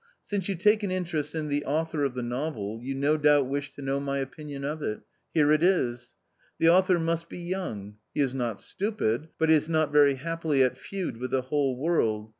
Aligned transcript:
"Since 0.23 0.49
you 0.49 0.55
take 0.55 0.81
an 0.81 0.89
interest 0.89 1.35
in 1.35 1.47
the 1.47 1.63
author 1.63 2.03
of 2.03 2.15
the 2.15 2.23
novel, 2.23 2.79
you 2.81 2.95
no 2.95 3.17
doubt 3.17 3.45
wish 3.45 3.71
to 3.75 3.83
know 3.83 3.99
my 3.99 4.17
opinion 4.17 4.63
of 4.65 4.81
it. 4.81 5.01
Here 5.31 5.51
it 5.51 5.61
is. 5.61 6.15
The 6.57 6.69
author 6.69 6.97
must 6.97 7.29
be 7.29 7.37
young. 7.37 7.97
He 8.15 8.21
is 8.21 8.33
not 8.33 8.61
stupid; 8.63 9.27
but 9.37 9.51
is 9.51 9.69
not 9.69 9.91
very 9.91 10.15
happily 10.15 10.63
at 10.63 10.75
feud 10.75 11.17
with 11.17 11.29
the 11.29 11.43
whole 11.43 11.77
world. 11.77 12.29